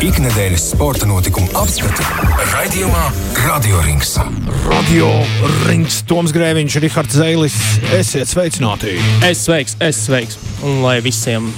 [0.00, 2.04] Ikdienas sporta notikumu apskati
[2.52, 3.02] raidījumā
[3.44, 4.14] Radio Rings.
[4.70, 5.08] Radio
[5.66, 7.56] Rings, Toms Grēviņš, Rihards Zeilis.
[7.92, 8.94] Esiet sveicināti!
[9.28, 10.38] Es sveiks, es sveiks.
[10.64, 11.50] Un lai visiem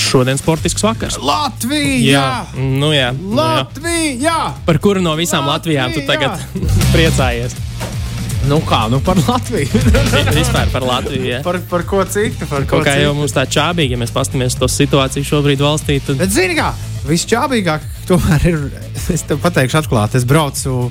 [0.00, 1.18] šodien sportisks vakars.
[1.20, 2.46] Latvija!
[2.56, 3.10] nu jā.
[3.12, 3.36] Nu jā.
[3.36, 4.38] Latvija!
[4.64, 6.40] Par kuru no visām Latvijām tu tagad
[6.94, 7.56] priecājies?
[8.48, 9.84] Nu kā, nu par Latviju.
[10.36, 11.28] Vispār par Latviju.
[11.36, 11.44] Ja?
[11.44, 12.48] par, par ko citu?
[12.48, 13.06] Par ko Kaut kā citu.
[13.08, 16.56] jau mums tā čābīgi, ja mēs paskatāmies uz to situāciju šobrīd valstī, tad Bet zini
[16.58, 16.72] kā,
[17.08, 18.64] visčābīgāk tomēr ir,
[19.12, 20.90] es tev pateikšu atklāti, es braucu.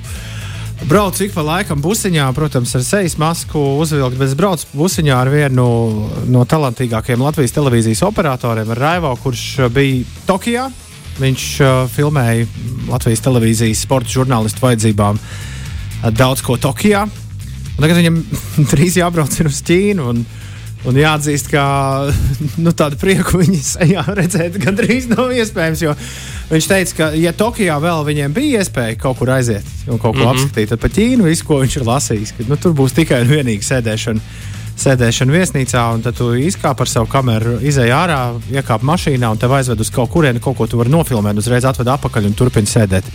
[0.83, 5.29] Braucu ik pa laikam busiņā, protams, ar sejas masku uzvilkt, bet es braucu busiņā ar
[5.31, 5.67] vienu
[6.33, 10.67] no talantīgākajiem Latvijas televīzijas operatoriem, Raivo, kurš bija Tokijā.
[11.21, 12.47] Viņš uh, filmēja
[12.89, 17.05] Latvijas televīzijas sporta žurnālistu vajadzībām uh, daudz ko Tokijā.
[17.73, 18.19] Un tagad viņam
[18.73, 20.09] drīz jābrauc uz Ķīnu.
[20.09, 20.25] Un,
[20.89, 21.63] un jāatzīst, ka
[22.63, 25.83] nu, tādu prieku viņa sejā redzēt gandrīz nav iespējams.
[26.51, 30.23] Viņš teica, ka, ja Tokijā vēl viņiem bija iespēja kaut kur aiziet un kaut ko
[30.23, 30.25] mm.
[30.25, 30.33] -hmm.
[30.33, 33.31] apskatīt, tad pa Ķīnu visu, ko viņš ir lasījis, ka, nu, tur būs tikai un
[33.37, 34.51] vienīgi sēdēšana.
[34.73, 38.17] Sēdēšana viesnīcā, un tad tu izkāp ar savu kameru, izēj ārā,
[38.49, 41.91] iekāp mašīnā, un tev aizved uz kaut kurieni, kaut ko tu vari nofilmēt, uzreiz atved
[41.93, 43.05] atpakaļ un turpini sēdēt.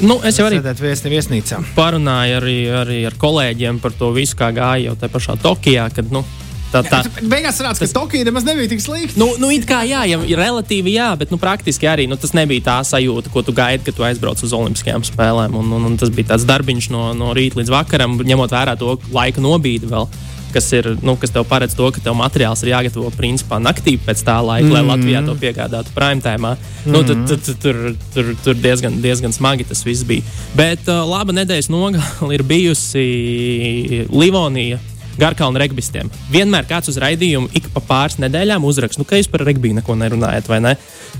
[0.00, 1.60] nu, es jau arī viesni, viesnīcā.
[1.76, 5.90] parunāju arī, arī ar kolēģiem par to visu, kā gāja jau tajā pašā Tokijā.
[5.92, 6.24] Kad, nu,
[6.72, 9.18] tā, tā, Beigās sanāca, ka Tokija nemaz nebija tik slikta.
[9.20, 12.66] Nu, nu, it kā jā, ja, relatīvi jā, bet nu, praktiski arī nu, tas nebija
[12.68, 15.56] tā sajūta, ko tu gaidi, kad tu aizbrauc uz Olimpiskajām spēlēm.
[15.58, 18.96] Un, un, un tas bija tāds darbiņš no, no rīta līdz vakaram, ņemot vērā to
[19.14, 20.08] laika nobīdi vēl.
[20.56, 24.22] Kas, ir, nu, kas tev paredz to, ka tev materiāls ir jāgatavo principā naktī pēc
[24.24, 24.72] tā laika, mm.
[24.72, 26.54] lai Latvijā to piegādātu prime tēmā.
[26.56, 26.94] Mm.
[26.94, 27.80] Nu, tad, tad, tad, tur
[28.14, 30.24] tur, tur diezgan, diezgan smagi tas viss bija.
[30.56, 34.80] Bet uh, laba nedēļas nogale ir bijusi Livonija
[35.20, 36.10] Garkalna regbistiem.
[36.32, 39.96] Vienmēr kāds uz raidījumu ik pa pāris nedēļām uzraksta, nu, ka jūs par regbiju neko
[39.98, 40.76] nerunājat, vai ne?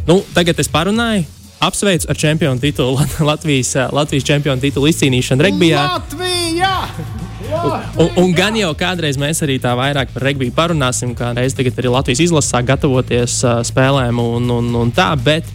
[0.08, 1.24] Nu, tagad es parunāju.
[1.66, 5.86] Apsveicu ar čempionu titulu, Lat- Latvijas, eh, Latvijas čempionu titulu izcīnīšanu regbijā.
[5.94, 6.74] Latvija!
[7.96, 11.78] Un, un gan jau kādreiz mēs arī tā vairāk par regbiju parunāsim, kā reiz tagad
[11.78, 15.12] arī Latvijas izlase sāk gatavoties uh, spēlēm un, un, un tā.
[15.16, 15.46] Bet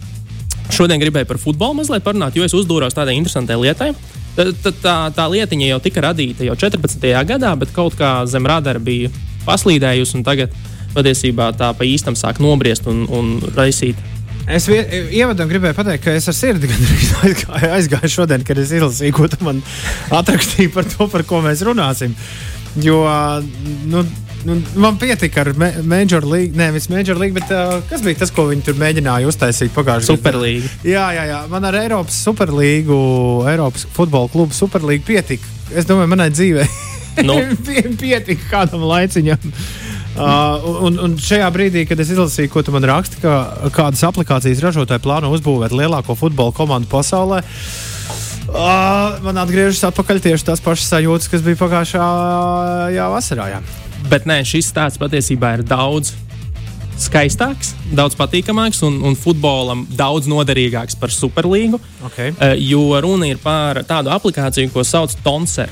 [0.72, 3.92] šodien gribēju par futbolu mazliet parunāt, jo es uzdūros tādai interesantai lietai.
[3.92, 7.08] Tā, tā, tā, tā lietiņa jau tika radīta jau 14.
[7.28, 9.10] gadā, bet kaut kā zem radara bija
[9.46, 10.54] paslīdējusi, un tagad
[10.94, 13.96] patiesībā tā pa īstam sāk nobriest un, un raisīt.
[14.50, 14.82] Es vie-
[15.14, 16.68] ievadam gribēju pateikt, ka es ar sirdi
[17.24, 19.62] aizgāju, aizgāju šodien, kad es izlasīju, ko tu man
[20.12, 22.16] atrakstīji par to, par ko mēs runāsim.
[22.82, 23.02] Jo
[23.92, 24.02] nu,
[24.48, 28.30] nu, man pietika ar me- Major League, nevis Major League, bet uh, kas bija tas,
[28.34, 30.18] ko viņi tur mēģināja uztaisīt pagājušajā gadā?
[30.18, 30.70] Superlīga.
[30.88, 31.40] Jā, jā, jā.
[31.52, 32.98] Man ar Eiropas Superlīgu,
[33.52, 35.46] Eiropas futbola klubu Superlīgu pietika.
[35.74, 36.68] Es domāju, manai dzīvei
[37.28, 37.34] Nu.
[37.66, 39.50] Pie- pietika kādam laiciņam.
[40.12, 44.60] Uh, un, un šajā brīdī, kad es izlasīju, ko tu man raksti, ka kādas aplikācijas
[44.64, 47.38] ražotāji plāno uzbūvēt lielāko futbola komandu pasaulē,
[48.52, 53.48] uh, man atgriežas atpakaļ tieši tās pašas sajūtas, kas bija pagājušajā vasarā.
[53.54, 53.62] Jā.
[54.10, 56.14] Bet nē, šis stāsts patiesībā ir daudz
[57.02, 61.80] skaistāks, daudz patīkamāks un, un futbolam daudz noderīgāks par Superlīgu.
[62.10, 62.34] Okay.
[62.36, 65.70] Eh, Jo runa ir par tādu aplikāciju, ko sauc Tonser.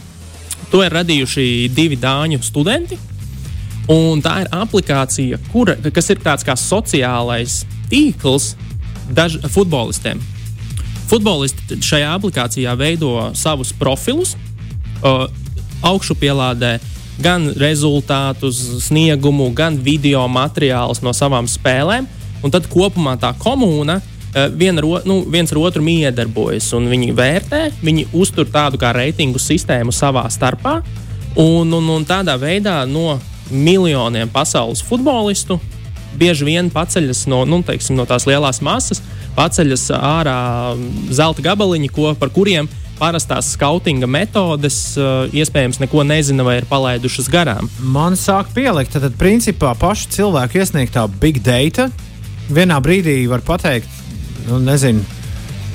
[0.71, 2.99] To ir radījuši divi dāņu studenti.
[3.91, 8.53] Un tā ir aplikācija, kura, kas ir tāds kā sociālais tīkls
[9.11, 10.21] daž, futbolistiem.
[11.11, 14.37] Futbolisti šajā aplikācijā veido savus profilus,
[15.03, 15.27] uh,
[15.83, 16.77] augšu pielādē
[17.19, 22.09] gan rezultātus, sniegumu, gan video materiālus no savām spēlēm.
[22.41, 28.07] Un tad kopumā tā komūna uh, vien nu, viens ar otru miedarbojas, viņi vērtē, viņi
[28.17, 30.81] uztur tādu kā reitingu sistēmu savā starpā.
[31.39, 33.19] Un, un, un tādā veidā no
[33.51, 35.61] miljoniem pasaules futbolistu
[36.19, 39.03] bieži vien paceļas no, nu, teiksim, no tās lielās masas,
[39.37, 40.39] paceļas ārā
[41.15, 42.69] zelta gabaliņi, ko, par kuriem
[43.01, 47.71] parastās skautinga metodes uh, iespējams neko nezina vai ir palaidušas garām.
[47.81, 51.89] Man sāk pielikt, tad principā pašu cilvēku iesniegtā big data
[52.51, 53.89] vienā brīdī var pateikt,
[54.49, 55.03] nu, nezinu,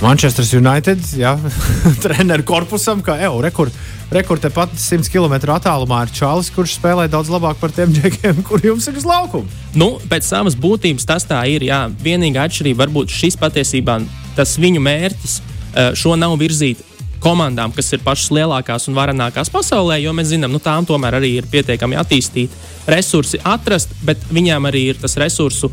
[0.02, 1.36] Manchester United, jā,
[2.04, 3.72] treneru korpusam, ka, ej, rekur,
[4.14, 8.64] rekur tepat 100 km attālumā ir Čālijs, kurš spēlē daudz labāk par tiem džekiem, kur
[8.64, 9.48] jums ir uz laukuma.
[9.76, 11.64] Nu, pēc savas būtības tas tā ir.
[11.70, 11.86] Jā.
[12.04, 14.02] Vienīgā atšķirība varbūt šis patiesībā
[14.36, 16.84] tas viņu mērķis eh, šo nav virzīt
[17.26, 21.36] komandām, kas ir pašas lielākās un varenākās pasaulē, jo mēs zinām, nu, tām tomēr arī
[21.40, 25.72] ir pietiekami attīstīti resursi atrast, bet viņām arī ir tas resursu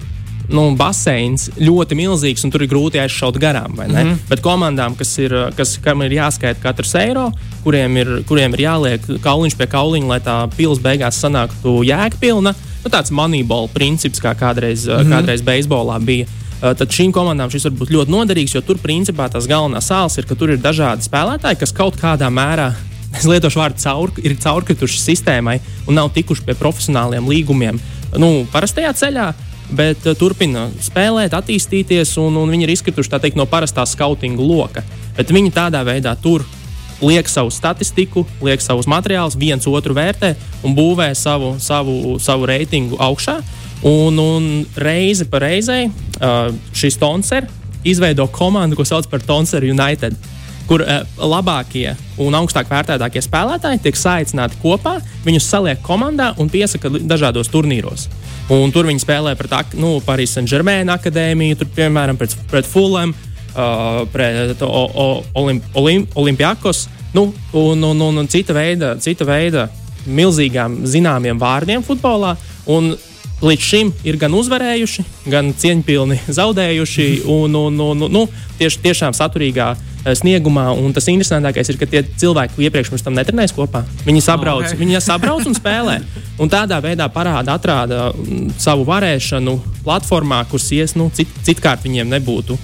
[0.53, 3.77] nu, baseins ļoti milzīgs, un tur ir grūti aizšaut garām.
[3.77, 4.19] Mm -hmm.
[4.29, 7.31] Bet komandām, kas ir, kas, kam ir jāskaita katrs eiro,
[7.65, 12.55] kuriem ir, kuriem ir jāliek kauliņš pie kauliņa, lai tā pils beigās sanāktu jēgpilna,
[12.85, 15.13] nu, tāds moneyball princips, kā kādreiz, mm -hmm.
[15.13, 16.27] kādreiz beisbolā bija.
[16.63, 20.17] Uh, tad šīm komandām šis var būt ļoti noderīgs, jo tur principā tās galvenās sāls
[20.19, 22.73] ir, ka tur ir dažādi spēlētāji, kas kaut kādā mērā.
[23.13, 27.77] Es lietošu vārdu caur, ir caurkrituši sistēmai un nav tikuši pie profesionāliem līgumiem.
[28.17, 29.27] Nu, parastajā ceļā,
[29.77, 34.81] bet uh, turpina spēlēt, attīstīties, un, un viņi ir izkrituši teikt, no parastā skautinga loka.
[35.19, 36.47] Bet viņi tādā veidā tur
[37.03, 40.35] liek savu statistiku, liek savus materiālus, viens otru vērtē
[40.67, 43.41] un būvē savu, savu, savu reitingu augšā.
[43.83, 44.45] Un, un
[44.79, 47.49] reizi pa reizei uh, šis Tonser
[47.83, 50.15] izveido komandu, ko sauc par Tonser United.
[50.69, 56.93] Kur uh, labākie un augstāk vērtētākie spēlētāji tiek saicināti kopā, viņus saliek komandā un piesaka
[57.03, 58.07] dažādos turnīros.
[58.53, 63.15] Un tur viņi spēlē pret nu, Parīzes Saint-Germain akadēmiju, tur, piemēram, pret, pret Fulham,
[63.55, 69.69] uh, pret Olimp, Olimp, Olimpiakos nu, un, un, un, un cita, veida, cita veida
[70.09, 72.35] milzīgām zināmiem vārdiem futbolā.
[72.73, 72.95] Un
[73.43, 77.09] līdz šim ir gan uzvarējuši, gan cieņpilni zaudējuši.
[77.31, 78.27] Un, un, un, nu,
[78.59, 80.71] tieši, tiešām saturīgā eh, sniegumā.
[80.79, 84.81] Un tas interesantākais ir, ka tie cilvēki, iepriekš mums tam netrenēs kopā, viņi sabrauc, okay.
[84.81, 86.01] viņi sabrauc un spēlē.
[86.41, 92.09] Un tādā veidā parāda, atrāda mm, savu varēšanu platformā, kuras ies, nu, cit, citkārt viņiem
[92.17, 92.57] nebūtu,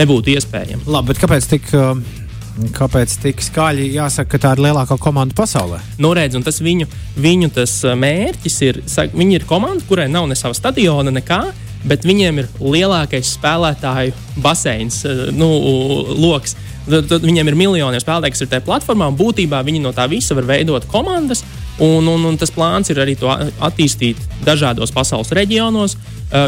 [0.00, 0.86] nebūtu iespējams.
[0.90, 1.72] Labi, bet kāpēc tik?
[1.74, 2.20] Uh
[2.54, 5.80] Kāpēc tik skaļi jāsaka, ka tā ir lielākā komanda pasaulē?
[5.98, 6.86] Nu, redz, tas viņu,
[7.18, 8.78] viņu tas mērķis ir,
[9.10, 11.40] viņi ir komanda, kurai nav ne sava stadiona, nekā,
[11.84, 14.14] bet viņiem ir lielākais spēlētāju
[14.44, 15.02] baseins,
[15.34, 15.50] nu,
[16.14, 16.54] lokus.
[16.86, 20.46] Tad viņiem ir miljoniem spēlētāju, kas ir tajā platformā, būtībā viņi no tā visa var
[20.54, 21.42] veidot komandas.
[21.82, 25.96] Un, un, un tas plāns ir arī to attīstīt dažādos pasaules reģionos.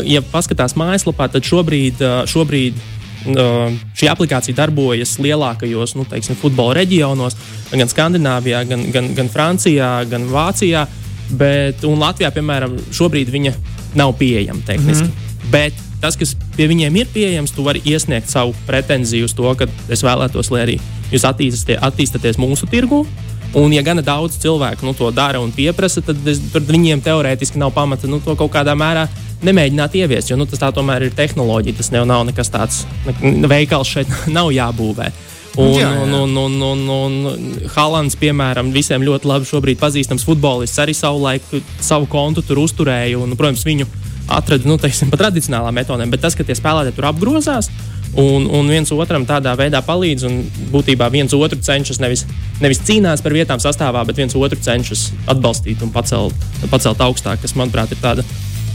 [0.06, 2.78] Ja paskatās mājaslapā, tad šobrīd, šobrīd
[3.24, 7.36] šī aplikācija darbojas lielākajos nu, teiksim, futbola reģionos,
[7.72, 10.86] gan Skandināvijā, gan, gan, gan Francijā, gan Vācijā.
[11.26, 13.52] Bet, un Latvijā, piemēram, šobrīd viņa
[13.98, 15.08] nav pieejama tehniski.
[15.08, 15.50] Mm -hmm.
[15.50, 19.66] Bet tas, kas pie viņiem ir pieejams, tu vari iesniegt savu pretenziju uz to, ka
[19.88, 20.76] es vēlētos, lai arī
[21.12, 23.06] jūs attīstāties, attīstāties mūsu tirgū.
[23.54, 27.72] Un, ja gana daudz cilvēku nu, to dara un pieprasa, tad, es, viņiem teorētiski nav
[27.76, 29.06] pamata nu, to kaut kādā mērā
[29.46, 30.32] nemēģināt ieviest.
[30.32, 31.78] Jo nu, tas tā tomēr ir tehnoloģija.
[31.78, 35.10] Tas nav nekas tāds, ne, veikals šeit nav jābūvē.
[35.56, 36.02] Un, jā, jā.
[36.04, 41.22] Un, un, un, un, un Halants, piemēram, visiem ļoti labi šobrīd pazīstams futbolists, arī savu
[41.22, 43.16] laiku savu kontu tur uzturēja.
[43.22, 43.88] Un, protams, viņu
[44.36, 47.70] atrada nu, teiksim, pa tradicionālām metodēm, bet tas, ka tie spēlētāji tur apgrozās.
[48.16, 50.38] Un, un viens otram tādā veidā palīdz, un
[50.72, 52.22] būtībā viens otru cenšas nevis,
[52.62, 57.52] nevis cīnās par vietām sastāvā, bet viens otru cenšas atbalstīt un pacelt, pacelt augstāk, kas,
[57.58, 58.24] manuprāt, ir tāda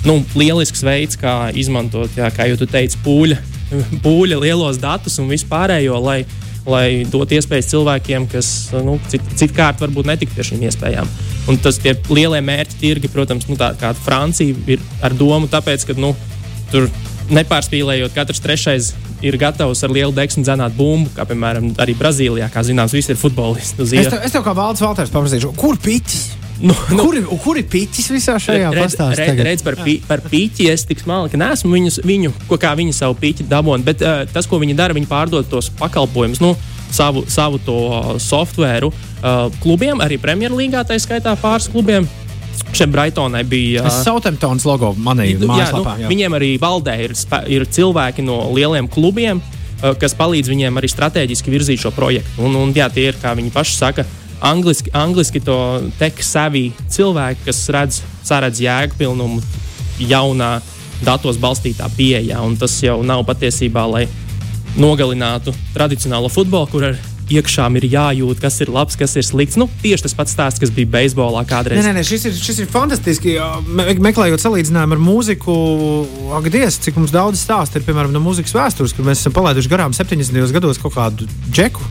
[0.06, 3.42] nu, lielisks veids, kā izmantot, jā, kā jau teicu, pūļa,
[4.06, 6.20] pūļa lielos datus un vispārējo, lai,
[6.70, 8.50] lai dotu iespējas cilvēkiem, kas
[8.86, 11.10] nu, cit, citkārt varbūt netik pie šīm iespējām.
[11.50, 15.88] Un tas tie lielie mērķi tirgi, protams, nu, tā, kā Francija ir ar domu, tāpēc,
[15.90, 16.14] ka nu,
[16.70, 16.92] tur
[17.32, 18.92] nepārspīlējot, katrs trešais
[19.26, 22.50] ir gatavs ar lielu deksmu dzenāt bumbu, kā piemēram arī Brazīlijā.
[22.54, 23.86] Kā zināms, visi ir futbolisti.
[23.86, 26.30] Es tev, es tev kā valdes valters paprasīšu, kur piķis?
[26.62, 29.16] Nu, nu, kur, kur ir pīķis visā šajā pastāstā?
[29.18, 32.94] Redz, redz par, pī, par pīķi es tik smalki neesmu viņus, viņu, ko kā viņi
[32.94, 36.44] savu pīķi dabūna, bet uh, tas, ko viņi dara, viņi pārdod tos pakalpojumus.
[36.44, 36.56] Nu,
[36.92, 37.74] Savu, savu to
[38.20, 42.04] softveru uh, klubiem, arī Premjerlīgā, tā skaitā pāris klubiem.
[42.72, 43.84] Šiem Brightonai bija.
[43.88, 46.10] Tas Southamptons logo manī jā, nu, jā.
[46.12, 47.16] Viņiem arī valdē ir,
[47.52, 49.42] ir cilvēki no lieliem klubiem,
[50.00, 52.46] kas palīdz viņiem arī strateģiski virzīt šo projektu.
[52.46, 54.06] Un, un jā, tie ir, kā viņi paši saka,
[54.42, 55.58] angliski, angliski to
[56.00, 59.42] tech savvy cilvēki, kas redz, saredz jēgpilnumu
[60.08, 60.58] jaunā
[61.06, 62.42] datos balstītā pieejā.
[62.46, 64.06] Un tas jau nav patiesībā, lai
[64.80, 67.00] nogalinātu tradicionālo futbolu, kur ar
[67.38, 69.58] iekšām ir jājūt, kas ir labs, kas ir slikts.
[69.60, 71.80] Nu, tieši tas pats stāsts, kas bija beisbolā kādreiz.
[71.80, 73.38] Nē, nē, nē šis, ir, šis ir fantastiski.
[73.68, 75.58] Me, meklējot salīdzinājumu ar mūziku,
[76.40, 79.72] ak, Dievs, cik mums daudz stāstu ir piemēram no mūzikas vēstures, kur mēs esam palaiduši
[79.72, 80.56] garām 70.
[80.56, 81.84] gados kaut kādu džeku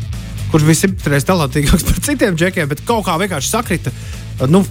[0.51, 3.93] kurš bija simtreiz talantīgāks par citiem džekiem, bet kaut kā vienkārši sakrita.
[4.49, 4.63] Nu,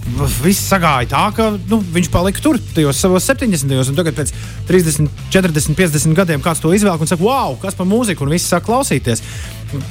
[0.42, 3.70] viss sagāja tā, ka nu, viņš palika tur, tajos savos 70.
[3.70, 3.92] gados.
[3.94, 4.32] Tagad, pēc
[4.66, 8.50] 30, 40, 50 gadiem, kāds to izvēlēja un saka, wow, kas par mūziku, un viss
[8.50, 9.22] sāk klausīties.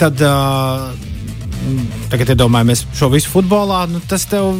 [0.02, 0.90] Tad, uh,
[2.12, 4.52] tagad iedomājamies šo visu futbolā, nu, tas tev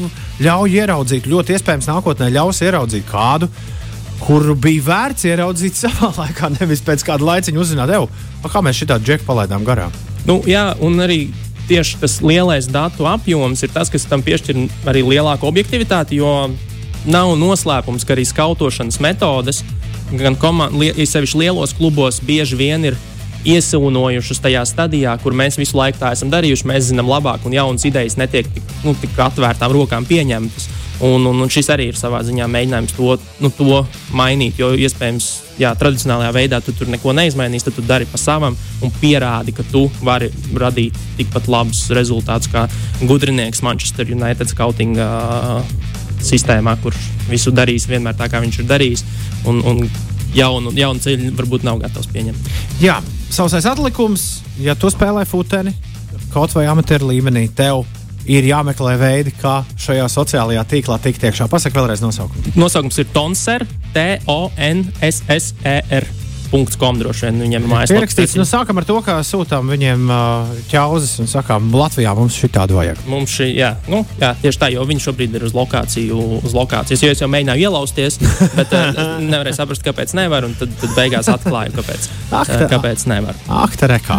[0.44, 3.52] ļauj ieraudzīt, ļoti iespējams, nākotnē ļaus ieraudzīt kādu,
[4.24, 8.08] kuru bija vērts ieraudzīt savā laikā, nevis pēc kāda laiciņa uzzināt, jau,
[8.48, 9.92] kā mēs šitā džeku palaidām garām.
[10.28, 11.26] Nu, jā, un arī
[11.70, 16.50] tieši tas lielais datu apjoms ir tas, kas tam piešķir arī lielāku objektivitāti, jo
[17.10, 19.62] nav noslēpums, ka arī skautošanas metodes,
[20.18, 22.98] gan sevišķi lielos klubos, bieži vien ir
[23.48, 26.68] iesūnojušas tajā stadijā, kur mēs visu laiku tā esam darījuši.
[26.68, 30.68] Mēs zinām labāk, un jaunas idejas netiek tik, nu, tik atvērtām rokām pieņemtas.
[31.06, 33.84] Un, un, un šis arī ir savā ziņā mēģinājums to, nu, to
[34.16, 34.60] mainīt.
[34.60, 35.30] Jo iespējams,
[35.62, 39.64] jā, tradicionālajā veidā tu tur neko neizmainīsi, tad tu dari pa savam un pierādi, ka
[39.72, 40.28] tu vari
[40.60, 42.66] radīt tikpat labus rezultātus kā
[43.08, 45.64] gudrinieks Manchester United scouting uh,
[46.20, 49.06] sistēmā, kurš visu darīs vienmēr tā, kā viņš ir darījis.
[49.48, 49.86] Un, un
[50.36, 52.52] jaunu, jaunu ceļu varbūt nav gatavs pieņemt.
[52.84, 53.00] Jā,
[53.32, 54.28] sausais atlikums,
[54.60, 55.74] ja tu spēlē futeni
[56.34, 57.86] kaut vai amatieru līmenī, tev
[58.30, 61.46] ir jāmeklē veidi, kā šajā sociālajā tīklā tikt iekšā.
[61.52, 62.42] Pasaka vēlreiz nosaukumu.
[62.60, 63.62] Nosaukums ir Tonser,
[63.98, 66.06] T-O-N-S-S-E-R.
[66.50, 67.94] .com droši vien viņiem ir mājaslapā.
[68.00, 72.48] Pierakstīts, nu sākam ar to, ka sūtām viņiem uh, ķauzes un sakām, Latvijā mums šī
[72.56, 72.98] tāda vajag.
[73.06, 77.04] Mums šī, jā, nu, jā, tieši tā, jo viņš šobrīd ir uz lokāciju, uz lokācijas.
[77.06, 78.18] Jo es jau mēģināju ielausties,
[78.58, 82.58] bet uh, nevarēju saprast, kāpēc nevar, un tad, tad beigās atklāju, kāpēc, Ak, tā.
[82.58, 83.38] uh, kāpēc nevar.
[83.62, 84.18] Ak, tā rekā.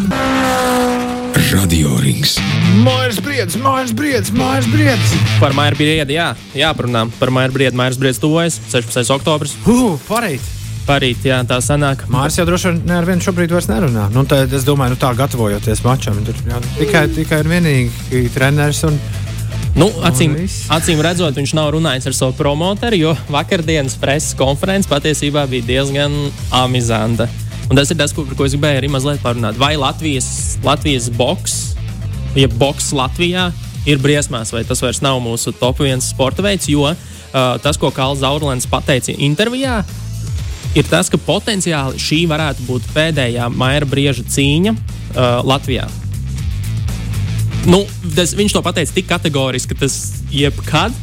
[1.36, 2.36] Radio Rings.
[2.82, 5.12] Mājas briedis, mājas briedis, mājas briedis.
[5.40, 7.04] Par Maiju Briedi, jā, jāparunā.
[7.20, 9.12] Par Maiju Briedi, Maijas Briedis tuvojas 16.
[9.14, 9.54] oktobris.
[9.64, 10.44] Uh, parīt.
[10.88, 12.06] Parīt, jā, tā sanāk.
[12.10, 14.08] Māris jau droši vien ne ar vienu šobrīd vairs nerunā.
[14.14, 18.82] Nu, tad es domāju, nu, tā gatavojoties mačam, tur jā, tikai, tikai ir vienīgi treneris.
[18.88, 18.98] Un...
[19.78, 24.90] Nu, acīm, Un acīm redzot, viņš nav runājis ar savu promotoru, jo vakardienas preses konference
[24.90, 26.16] patiesībā bija diezgan
[26.62, 27.28] amizanta.
[27.70, 29.58] Un tas ir tas, ko, par ko es gribēju arī mazliet parunāt.
[29.60, 31.56] Vai Latvijas, Latvijas boks,
[32.34, 33.52] ja boks Latvijā
[33.86, 36.96] ir briesmās, vai tas vairs nav mūsu top viens sporta veids, jo uh,
[37.62, 39.80] tas, ko Kāls Zaurlēns pateica intervijā,
[40.74, 45.86] ir tas, ka potenciāli šī varētu būt pēdējā maija brieža cīņa uh, Latvijā.
[47.70, 47.84] Nu,
[48.16, 50.00] tas, viņš to pateica tik kategoriski, ka tas
[50.34, 50.94] jebkad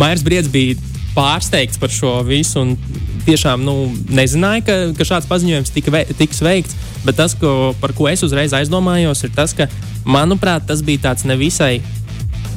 [0.00, 0.76] Mairs Briedis bija
[1.16, 2.62] pārsteigts par šo visu.
[2.62, 6.76] un Tiešām nu, nezināja, ka, ka šāds paziņojums tika ve tiks veikts.
[7.02, 9.66] Bet tas, ko, par ko es uzreiz aizdomājos, ir tas, ka,
[10.06, 11.80] manuprāt, tas bija tāds nevisai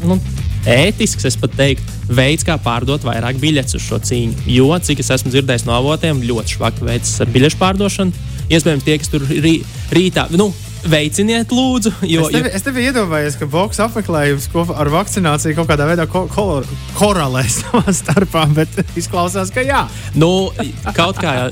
[0.06, 0.20] nu,
[0.70, 4.46] ētisks, es pat teiktu, veids, kā pārdot vairāk biļetes uz šo cīņu.
[4.54, 8.25] Jo, cik es esmu dzirdējis no avotiem, ļoti švaki veids ar biļešu pārdošanu.
[8.50, 9.60] Iespējams, tie, kas tur rī,
[9.94, 10.50] rītā, nu,
[10.88, 11.91] veiciniet, lūdzu.
[12.07, 16.25] Jo, Es tevi, es tevi iedomājos, ka boks apmeklējums ar vakcināciju kaut kādā veidā ko,
[16.31, 16.45] ko,
[16.98, 19.86] korelē savā starpā, bet izklausās, ka jā.
[20.19, 20.50] Nu,
[20.95, 21.50] kaut kā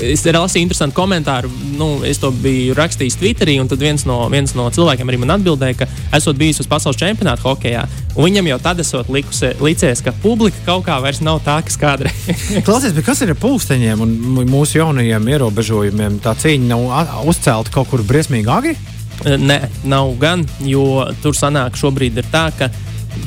[0.00, 1.50] es lasīju interesantu komentāru.
[1.76, 5.36] Nu, es to biju rakstījis Twitterī, un tad viens no, viens no cilvēkiem arī man
[5.38, 7.86] atbildēja, ka esot bijis uz pasaules čempionāta hokeja.
[8.16, 11.78] Un Viņam jau tad esot likusi, licies, ka publika kaut kā vairs nav tā, kas
[11.80, 12.44] kādreiz.
[12.66, 14.16] Klausies, bet kas ir ar pulksteņiem un
[14.50, 16.20] mūsu jaunajiem ierobežojumiem?
[16.24, 18.76] Tā cīņa nav uzcelta kaut kur briesmīgi agri.
[19.20, 19.58] Nē,
[19.90, 22.70] nav gan, jo tur sanāk šobrīd ir tā, ka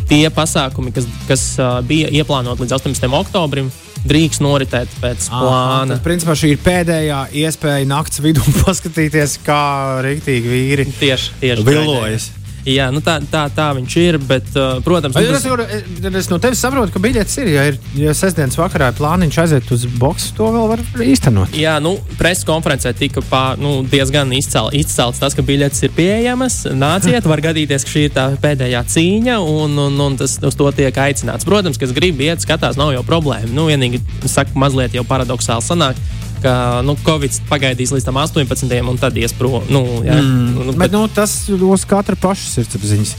[0.09, 1.43] tie pasākumi, kas, kas
[1.87, 3.09] bija ieplānoti līdz 18.
[3.19, 3.69] oktobrim,
[4.07, 5.95] drīkst noritēt pēc plāna.
[5.95, 9.63] Tad, principā, šī ir pēdējā iespēja naktas vidū paskatīties, kā
[10.05, 12.31] rīktīgi vīri Tieši, tieši villojas.
[12.63, 16.15] Jā, nu tā, tā, tā viņš ir, bet, uh, protams, Ai, nu, Es, es, es,
[16.23, 17.49] es no tevis saprotu, ka biļetes ir.
[17.51, 21.57] Ja ir ja sestdienas vakarā plāniņš aiziet uz boxu, to vēl var īstenot.
[21.59, 26.61] Jā, nu, preses konferencē tika pā, nu, diezgan izcel, izcelts tas, ka biļetes ir pieejamas.
[26.71, 30.71] Nāciet, var gadīties, ka šī ir tā pēdējā cīņa, un, un, un tas uz to
[30.75, 31.47] tiek aicināts.
[31.47, 33.51] Protams, kas grib iet, skatās, nav jau problēma.
[33.51, 35.99] Nu, vienīgi, saku, mazliet jau paradoxāli sanāk.
[36.43, 38.67] Ka nu, Covid pagaidīs līdz tam 18.
[38.91, 39.63] un tad ies prom.
[39.71, 43.15] Nu, jā, mm, nu, Bet nu, tas uz katra paša sirdsapziņas.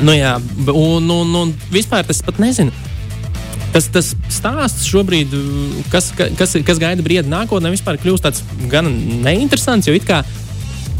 [0.00, 0.34] Nu, jā,
[0.72, 2.72] un, un, un vispār tas pat nezinu.
[3.74, 5.34] Tas, tas stāsts šobrīd,
[5.92, 8.40] kas, ka- kas, kas gaida briedi nākotnē, vispār kļūst tāds
[8.72, 8.88] gan
[9.24, 9.88] neinteresants.
[9.88, 10.22] Jo it kā,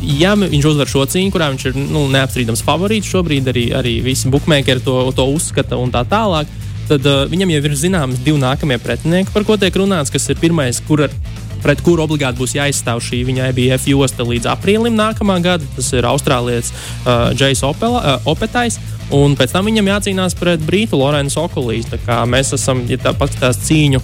[0.05, 4.29] ja viņš uzvar šo cīņu, kurā viņš ir nu, neapstrīdams favorīts šobrīd, arī, arī visi
[4.33, 6.53] bookmakeri to, to uzskata un tā tālāk,
[6.91, 10.39] tad uh, viņam jau ir zināms divi nākamie pretinieki, par ko tiek runāts, kas ir
[10.43, 11.17] pirmais, kur ar,
[11.63, 15.67] pret kuru obligāti būs jāizstāv šī viņa IBF josta līdz aprīlim nākamā gada.
[15.77, 18.79] Tas ir austrālietis uh, Džejs uh, Opetais.
[19.15, 21.87] Un pēc tam viņam jācīnās pret Brītu Lorenzu Okulīs.
[22.27, 24.01] Mēs esam, ja tā paskatās cīņu,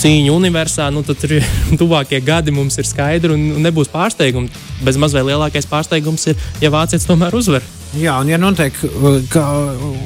[0.00, 1.36] cīņu universā, nu, tad tur
[1.80, 4.48] tuvākie gadi mums ir skaidri un nebūs pārsteigumi.
[4.84, 7.64] Bez mazliet lielākais pārsteigums ir, ja vācietis tomēr uzvar.
[7.94, 8.74] Jā, un ja notiek,
[9.30, 9.44] ka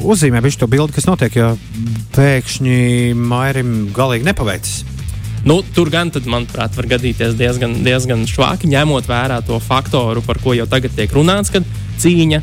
[0.04, 1.54] uzzīmē viņš to bildi, kas notiek, ja
[2.18, 4.97] pēkšņi Mairim galīgi nepaveicis.
[5.46, 10.40] Nu, tur gan, tad, manuprāt, var gadīties diezgan, diezgan švāki, ņemot vērā to faktoru, par
[10.42, 11.66] ko jau tagad tiek runāts, kad
[12.02, 12.42] cīņa,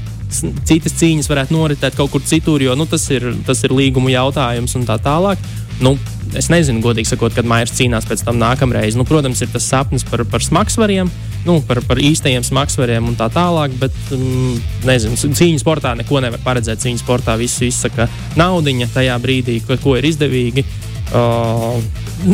[0.67, 4.75] citas cīņas varētu noritēt kaut kur citur, jo nu, tas, ir, tas ir līgumu jautājums
[4.79, 5.41] un tā tālāk.
[5.83, 5.97] Nu,
[6.39, 8.95] es nezinu, godīgi sakot, kad Maijas cīnās pēc tam nākamreiz.
[8.95, 11.11] Nu, protams, ir tas sapnis par, par smagsvariem,
[11.45, 14.55] nu, par, par īstajiem smagsvariem un tā tālāk, bet um,
[14.87, 16.81] nezinu, cīņas sportā neko nevar paredzēt.
[16.83, 18.07] Cīņas sportā viss izsaka
[18.39, 20.65] naudiņa tajā brīdī, ko ir izdevīgi.
[21.13, 21.77] Uh,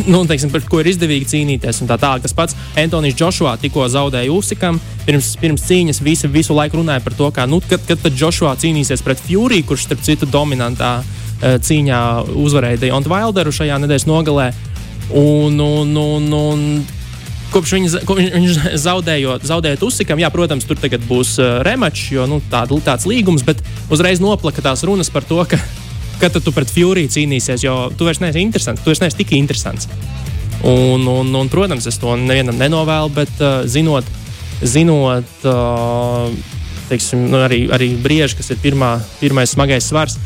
[0.08, 1.82] nu, teiksim, par ko ir izdevīgi cīnīties.
[1.88, 2.24] Tā tālāk.
[2.24, 4.80] Tas pats Antonius Joshua tikko zaudēja Usikam.
[5.06, 8.54] Pirms, pirms cīņas visi visu laiku runāja par to, kā, nu, kad, kad tad Joshua
[8.58, 11.00] cīnīsies pret Fury, kurš, starp citu, dominantā
[11.42, 12.00] cīņā
[12.38, 14.50] uzvarēja Dejontu Wilderu šajā nedēļas nogalē.
[15.18, 16.60] Un, un, un, un
[17.52, 22.26] kopš viņa, kopš viņš zaudējot, zaudējot uzsikam, jā, protams, tur tagad būs uh, remačs, jo
[22.30, 23.60] nu, tāda, tāds līgums, bet
[23.92, 25.58] uzreiz noplaka tās runas par to, ka,
[26.30, 29.88] ka tu pret Fury cīnīsies, jo tu vairs neesi interesants, tu vairs neesi tik interesants.
[30.62, 34.06] Un, un, un, protams, es to nevienam nenovēlu, bet uh, zinot,
[34.62, 36.30] zinot uh,
[36.92, 40.18] teiksim, nu, arī, arī brieži, kas ir pirmā, pirmais smagais svars,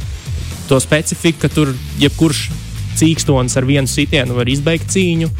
[0.69, 1.73] to specifiku, ka tur
[2.03, 2.49] jebkurš
[2.97, 5.31] cīkstons ar vienu sitienu var izbeigt cīņu,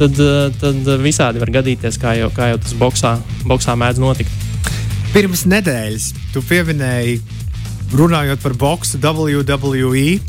[0.00, 0.20] tad,
[0.60, 4.48] tad visādi var gadīties, kā jau, kā jau tas boxā, boxā mēdz notikt.
[5.10, 7.18] Pirms nedēļas tu pieminēji,
[7.96, 10.20] runājot par boxu WWE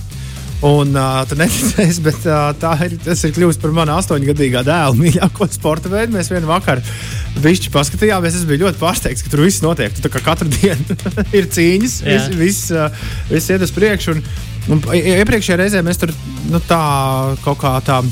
[0.61, 4.93] Un uh, tu neticēsi, bet uh, tā ir, tas ir kļuvis par manu astoņgadīgā dēla
[4.93, 6.13] mīļāko sporta veidu.
[6.13, 6.83] Mēs vienā vakarā
[7.41, 8.37] bišķi paskatījāmies.
[8.37, 9.95] Es biju ļoti pārsteigts, ka tur viss notiek.
[9.97, 10.97] Tu, katru dienu
[11.33, 12.93] ir cīņas, viss, viss, uh,
[13.31, 14.13] viss iet uz priekšu.
[14.13, 14.21] Un,
[14.75, 16.13] un iepriekšējā reizē mēs tur
[16.53, 16.83] nu, tā
[17.41, 18.03] kaut kā tā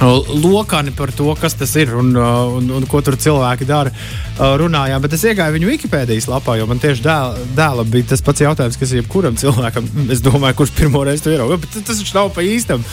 [0.00, 3.92] lokani par to, kas tas ir un, uh, un, un ko tur cilvēki dara.
[4.38, 8.24] Uh, runājām, bet es iegāju viņu Wikipēdijas lapā, jo man tieši dēla, dēla bija tas
[8.24, 12.16] pats jautājums, kas jebkuram cilvēkam, es domāju, kurš pirmo reizi to ieraudzīja, bet tas taču
[12.16, 12.84] nav pa īstam.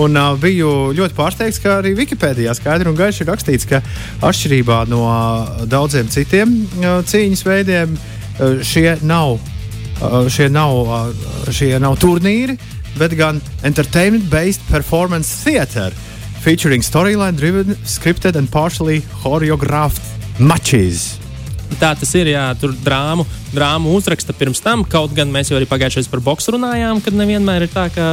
[0.00, 3.82] Un uh, biju ļoti pārsteigts, ka arī Wikipēdijā skaidri un gaiši ir rakstīts, ka
[4.24, 11.52] atšķirībā no uh, daudziem citiem uh, cīņas veidiem, uh, šie nav, uh, šie nav, uh,
[11.52, 12.56] šie nav turnīri,
[12.96, 15.92] bet gan entertainment-based performance theatre
[16.44, 20.04] featuring storyline driven, scripted and partially choreographed
[20.38, 21.16] matches.
[21.80, 22.28] Tā tas ir.
[22.34, 23.24] Jā, tur drāmu,
[23.54, 24.84] drāmu uzraksta pirms tam.
[24.84, 28.06] Kaut gan mēs jau arī pagājušajā gadā par boksu runājām, kad nevienmēr ir tā, ka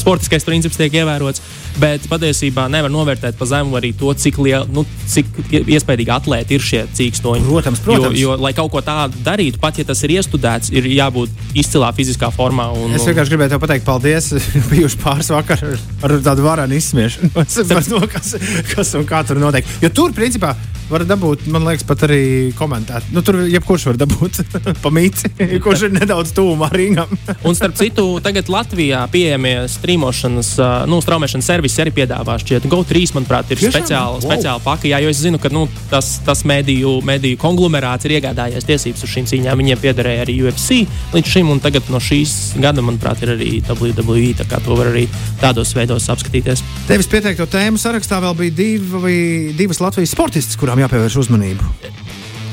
[0.00, 1.42] sportiskais princips tiek ievērots.
[1.80, 5.28] Bet patiesībā nevar novērtēt pa zemu arī to, cik, liel, nu, cik
[5.62, 7.46] iespējīgi atlēti ir šie cīkstoņi.
[7.48, 8.18] Protams, protams.
[8.18, 11.92] Jo, jo, lai kaut ko tādu darītu, pat ja tas ir iestudēts, ir jābūt izcilā
[11.96, 12.68] fiziskā formā.
[12.76, 14.32] Un, es vienkārši gribēju pateikt, paldies.
[14.72, 18.36] Bijuši pāris vakar ar, ar tādu varanu izsmiešanu par to, kas,
[18.74, 19.68] kas un kā tur notiek.
[19.82, 20.54] Jo tur, principā,
[20.90, 23.08] var dabūt, man liekas, pat arī komentēt.
[23.14, 24.40] Nu, tur jebkurš var dabūt
[24.84, 25.30] pamīti,
[25.62, 27.10] kurš ir nedaudz tuvumā ringam.
[27.48, 30.54] un starp citu, tagad Latvijā pieejamie strīmošanas,
[30.90, 32.68] nu, straumēšanas servisi arī piedāvā šķiet.
[32.70, 34.24] GO3, manuprāt, ir speciāla, wow.
[34.24, 34.88] speciāla paka.
[34.90, 39.14] Jā, jo es zinu, ka nu, tas, tas mediju, mediju konglomerāts ir iegādājies tiesības uz
[39.14, 39.62] šīm cīņām.
[39.62, 40.82] Viņiem piederēja arī UFC
[41.14, 44.32] līdz šim, un tagad no šīs gada, manuprāt, ir arī WWE.
[44.38, 45.06] Tā kā to var arī
[45.42, 46.64] tādos veidos apskatīties.
[46.88, 51.68] Tevis pieteikto tēmu sarakstā vēl bija divi, divas Latvijas sportistas, kurām jāpievērš uzmanība.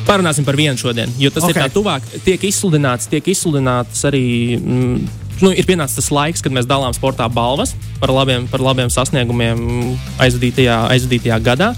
[0.09, 1.53] Parunāsim par vienu šodien, jo tas okay.
[1.53, 2.05] ir tā tuvāk.
[2.25, 4.23] Tiek izsludināts, tiek izsludināts arī
[4.57, 4.95] mm,
[5.43, 9.61] nu, ir pienācis tas laiks, kad mēs dalām sportā balvas par labiem, par labiem sasniegumiem
[10.21, 11.69] aizvadītajā, aizvadītajā gadā.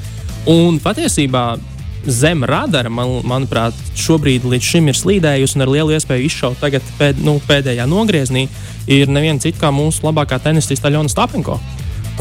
[0.50, 1.46] Un patiesībā
[2.08, 6.86] zem radara, man, manuprāt, šobrīd līdz šim ir slīdējusi un ar lielu iespēju izšaut tagad
[6.98, 8.48] pēd, nu, pēdējā nogriezienī,
[8.90, 11.60] ir neviena cita kā mūsu labākā tenisista Aļona Stapenko.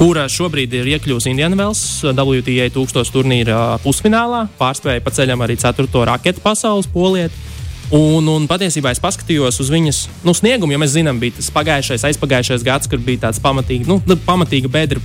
[0.01, 5.85] Kura šobrīd ir iekļuvusi Indianvels WTA 1000 turnīra pusfinālā, pārspēja pa ceļam arī 4.
[6.09, 7.37] raketu pasaules polieti.
[7.93, 12.07] Un, un patiesībā es paskatījos uz viņas nu, sniegumu, jo mēs zinām, bija tas pagājušais,
[12.09, 15.05] aizpagājušais gads, kad bija tāds pamatīgi, nu, nu, pamatīga bedra,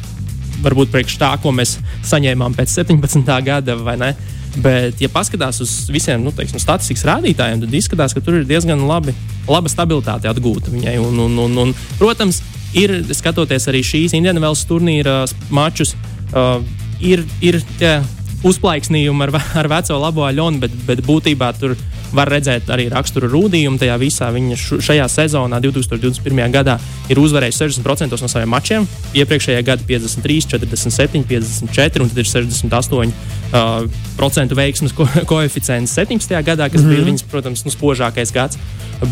[0.63, 1.75] varbūt priekš tā, ko mēs
[2.08, 3.36] saņēmām pēc 17.
[3.51, 4.15] gada, vai ne?
[4.55, 8.88] Bet, ja paskatās uz visiem nu, teiksim, statistikas rādītājiem, tad izskatās, ka tur ir diezgan
[8.88, 9.12] labi,
[9.51, 11.01] laba stabilitāte atgūta viņai.
[11.03, 12.39] Un, un, un, un, protams,
[12.75, 15.95] ir skatoties arī šīs Indiānas turnīra mačus,
[16.33, 16.59] uh,
[17.01, 17.97] ir, ir tie
[18.45, 21.75] uzplaiksnījumi ar, ar veco labo aļonu, bet, bet būtībā tur
[22.15, 24.30] var redzēt arī raksturu rūdījumu tajā visā.
[24.34, 26.43] Viņa šajā sezonā, 2021.
[26.54, 26.78] gadā,
[27.12, 28.88] ir uzvarējusi 60% no saviem mačiem.
[29.17, 36.36] Iepriekšējā gada 53, 47, 54 un tad ir 68% uh, veiksmes ko koeficients 17.
[36.45, 36.89] gadā, kas mm -hmm.
[36.89, 37.10] bija mhm.
[37.12, 38.58] viņas, protams, nu, spožākais gads.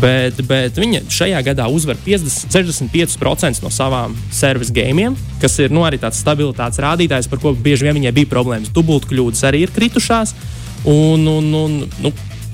[0.00, 5.84] Bet, bet viņa šajā gadā uzvar 50, 65% no savām service gamiem, kas ir nu,
[5.84, 8.72] arī tāds stabilitātes rādītājs, par ko bieži vien viņai bija problēmas.
[8.72, 10.34] Dubultkļūdas arī ir kritušās.
[10.84, 12.12] Un, un, un, nu,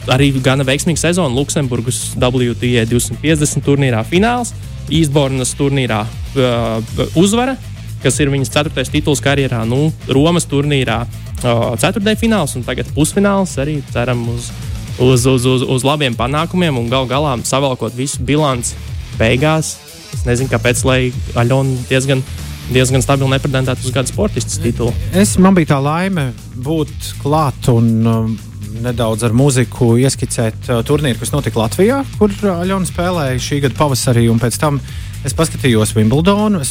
[0.08, 1.34] arī gana veiksmīga sezona.
[1.34, 4.54] Luksemburgas WTA 250 turnīrā fināls,
[4.90, 7.54] Īsbornas turnīrā uh, uzvara,
[8.02, 9.62] kas ir viņas ceturtais tituls karjerā.
[9.68, 13.54] Nu, Romas turnīrā uh, ceturtajā fināls un tagad pusfināls.
[13.62, 14.50] Arī ceram uz,
[14.98, 18.78] uz, uz, uz, uz labiem panākumiem un gal galā savalkot visu bilanci
[19.20, 19.76] beigās.
[20.10, 21.00] Es nezinu, kāpēc, lai
[21.38, 22.24] Aļona diezgan
[22.70, 24.92] diezgan stabili nepretendētu uz gada sportistas titulu.
[25.16, 26.30] Es, man bija tā laime
[26.62, 28.36] būt klāt un um,
[28.84, 33.78] nedaudz ar muziku ieskicēt uh, turnīru, kas notika Latvijā, kur uh, Aļona spēlēja šī gada
[33.78, 34.80] pavasarī, un pēc tam
[35.20, 36.62] Es paskatījos Wimbledonu.
[36.64, 36.70] Es,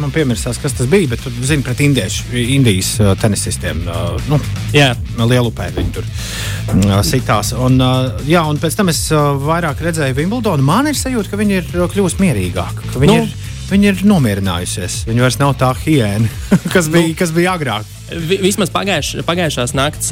[0.00, 3.82] man piemirsās, kas tas bija, bet tur zinu pret indiešu, Indijas uh, tenisistiem.
[3.84, 4.38] Uh, nu,
[4.72, 4.94] Jā.
[5.20, 7.52] Lielupē viņi tur uh, sitās.
[7.52, 10.64] Un, uh, jā, un pēc tam es uh, vairāk redzēju Wimbledonu.
[10.64, 12.94] Man ir sajūta, ka viņi ir kļuvusi mierīgāki.
[13.04, 13.18] Nu.
[13.18, 13.36] ir,
[13.70, 15.04] viņi ir nomierinājusies.
[15.08, 16.28] Viņi vairs nav tā hiēna,
[16.74, 17.16] kas, bija, nu.
[17.18, 17.96] kas bija agrāk.
[18.42, 20.10] Vismaz pagājuš, pagājušās nakts,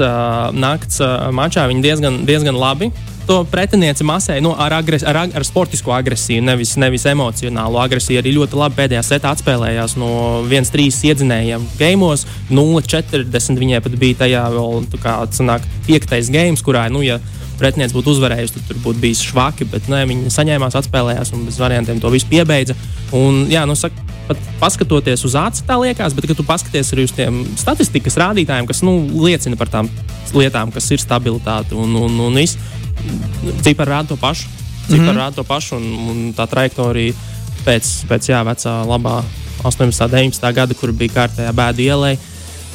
[0.55, 1.01] nakts
[1.35, 2.93] mačā viņi diezgan, diezgan labi
[3.29, 8.23] to pretinieci masē nu, ar, agres, ar, ar sportisko agresiju, nevis, nevis emocionālu agresiju.
[8.23, 10.09] Arī ļoti labi pēdējā setā atspēlējās no
[10.49, 12.25] 1-3 iedzinējiem gejmos.
[12.49, 17.19] 0-40 viņai pat bija tajā vēl kā, sanāk, piektais games, kurā, nu, ja
[17.59, 21.59] pretinieks būtu uzvarējis, tad tur būtu bijis švaki, bet ne, viņi saņēmās, atspēlējās un bez
[21.61, 22.77] variantiem to visu piebeidza.
[23.17, 27.07] Un, jā, nu, saka, pat paskatoties uz acu, tā liekas, bet, kad tu paskaties arī
[27.09, 29.91] uz tiem statistikas rādītājiem, kas nu, liecina par tām
[30.37, 32.59] lietām, kas ir stabilitāte un, un, un viss,
[33.65, 34.49] cipari rāda to pašu.
[34.89, 35.21] Cipari mm -hmm.
[35.21, 37.15] rāda to pašu, un, un tā trajektorija
[37.65, 39.23] pēc, pēc jā, vecā, labā
[39.63, 40.05] 18.
[40.05, 40.53] un 19.
[40.55, 42.19] gada, kur bija kārtējā bēdu ielai.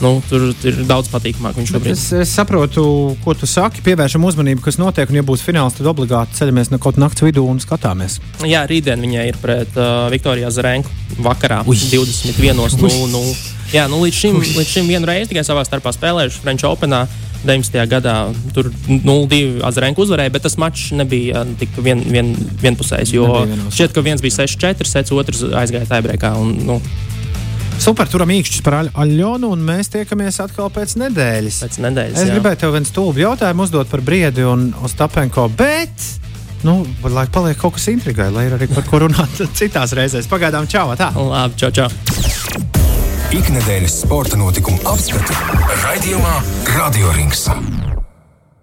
[0.01, 1.60] Nu, tur ir daudz patīkamāk.
[1.89, 2.84] Es, es saprotu,
[3.23, 3.84] ko tu saki.
[3.86, 5.12] Pievēršam uzmanību, kas notiek.
[5.12, 8.19] Un, ja būs fināls, tad obligāti ceļamies no kaut naktas vidū un skatāmies.
[8.47, 11.77] Jā, rītdien viņai ir pret uh, Viktoriju Zarenku vakarā, Ui.
[11.77, 13.36] 21.00.
[13.73, 17.06] Jā, nu, līdz, šim, līdz šim vienu reizi tikai savā starpā spēlējuši French Openā.
[17.43, 17.75] 19.
[17.91, 18.15] gadā
[18.56, 23.12] tur 0-2 Azarenka uzvarēja, bet tas mačs nebija tik vien, vien, vienpusējs.
[23.17, 26.32] Jo šķiet, ka viens bija 6-4, sets, otrs aizgāja tajā
[26.63, 26.79] nu.
[27.81, 31.62] Super, turam īkšķis par Aļonu, un mēs tiekamies atkal pēc nedēļas.
[31.65, 32.36] Pēc nedēļas es jā.
[32.38, 36.07] gribēju tev vienu stulbu jautājumu uzdot par Briedi un Ostapenko, bet,
[36.67, 40.29] nu, lai paliek kaut kas intrigai, lai ir arī par ko runāt citās reizēs.
[40.31, 40.91] Pagaidām, čau!
[40.99, 41.12] Tā!
[41.17, 41.91] Labi, čau, čau!
[43.33, 45.33] ikdienas sporta notikumu apskatu
[45.81, 46.38] raidījumā
[46.77, 47.47] Radio Rings.